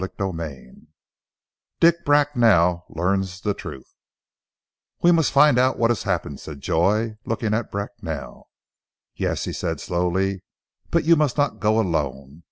CHAPTER 0.01 0.23
XX 0.23 0.87
DICK 1.79 2.05
BRACKNELL 2.05 2.85
LEARNS 2.89 3.39
THE 3.41 3.53
TRUTH 3.53 3.93
"WE 5.03 5.11
MUST 5.11 5.31
find 5.31 5.59
out 5.59 5.77
what 5.77 5.91
has 5.91 6.01
happened!" 6.01 6.39
said 6.39 6.59
Joy, 6.59 7.17
looking 7.23 7.53
at 7.53 7.69
Bracknell. 7.71 8.49
"Yes," 9.15 9.43
he 9.43 9.53
said 9.53 9.79
slowly, 9.79 10.41
"but 10.89 11.03
you 11.03 11.15
must 11.15 11.37
not 11.37 11.59
go 11.59 11.79
alone. 11.79 12.39